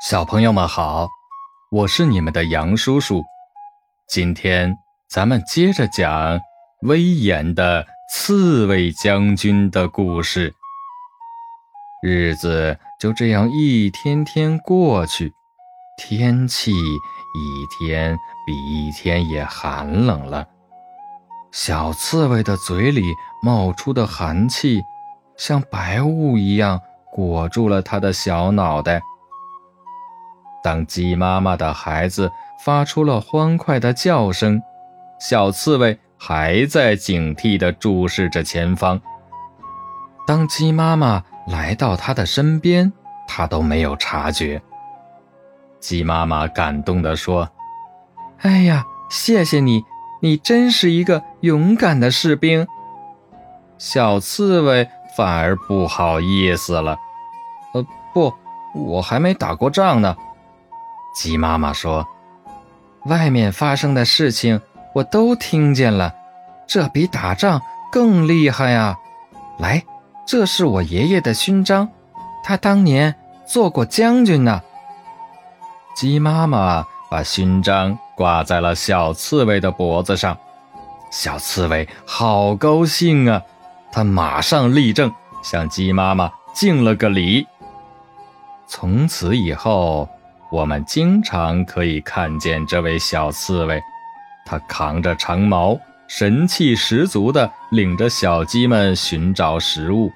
[0.00, 1.08] 小朋友们好，
[1.72, 3.24] 我是你们的杨叔叔。
[4.08, 4.78] 今天
[5.08, 6.38] 咱们接着讲
[6.82, 10.54] 威严的刺猬将军的故事。
[12.00, 15.32] 日子就这样一天天过去，
[15.96, 20.46] 天气一天比一天也寒冷了。
[21.50, 23.02] 小刺猬的嘴里
[23.42, 24.80] 冒出的寒气，
[25.36, 26.80] 像白雾一样
[27.10, 29.02] 裹住了它的小脑袋。
[30.68, 32.30] 当鸡妈妈的孩子
[32.62, 34.60] 发出了欢快的叫声，
[35.18, 39.00] 小刺猬还在警惕地注视着前方。
[40.26, 42.92] 当鸡妈妈来到它的身边，
[43.26, 44.60] 它都没有察觉。
[45.80, 47.48] 鸡妈妈感动地说
[48.40, 49.82] ：“哎呀，谢谢你，
[50.20, 52.66] 你真是一个勇敢的士兵。”
[53.78, 56.98] 小刺猬反而不好意思了
[57.72, 58.34] ：“呃，不，
[58.74, 60.14] 我还没打过仗呢。”
[61.18, 62.06] 鸡妈妈说
[63.06, 64.60] ：“外面发生的事情
[64.94, 66.14] 我都听见了，
[66.64, 67.60] 这比打仗
[67.90, 68.96] 更厉害呀！
[69.58, 69.84] 来，
[70.24, 71.88] 这是我爷爷的勋章，
[72.44, 74.62] 他当年做过将军呢。”
[75.96, 80.38] 鸡妈妈把勋章挂在了小刺猬的脖子上，
[81.10, 83.42] 小刺猬好高兴啊！
[83.90, 87.44] 他马上立正，向鸡妈妈敬了个礼。
[88.68, 90.08] 从此以后。
[90.50, 93.82] 我们经常可以看见这位小刺猬，
[94.46, 100.10] 它扛着长矛，神气十足地领着小鸡们寻找食物，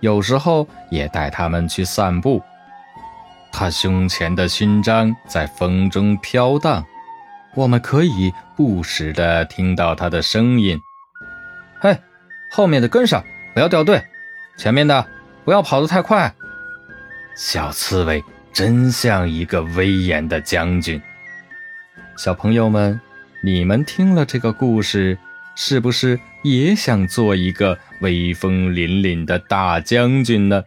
[0.00, 2.42] 有时候也带它们去散步。
[3.52, 6.82] 它胸前的勋章在风中飘荡，
[7.54, 10.80] 我们可以不时地听到它的声音
[11.78, 11.96] ：“嘿，
[12.50, 13.98] 后面的跟上，不要掉队；
[14.56, 15.06] 前面的
[15.44, 16.34] 不要跑得太快。”
[17.36, 18.24] 小刺猬。
[18.54, 21.02] 真像一个威严的将军。
[22.16, 23.00] 小朋友们，
[23.42, 25.18] 你们听了这个故事，
[25.56, 30.62] 是不是也想做一个威风凛凛的大将军呢？